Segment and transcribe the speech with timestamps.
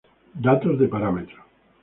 [0.47, 1.41] Datos de parámetros